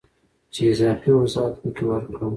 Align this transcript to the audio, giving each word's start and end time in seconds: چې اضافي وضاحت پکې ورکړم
چې 0.53 0.61
اضافي 0.71 1.09
وضاحت 1.15 1.53
پکې 1.61 1.83
ورکړم 1.87 2.29